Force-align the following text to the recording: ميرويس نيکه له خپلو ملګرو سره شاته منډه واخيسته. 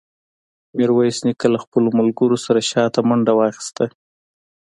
ميرويس 0.75 1.17
نيکه 1.25 1.47
له 1.53 1.59
خپلو 1.63 1.87
ملګرو 1.99 2.37
سره 2.45 2.59
شاته 2.71 2.99
منډه 3.09 3.33
واخيسته. 3.35 3.85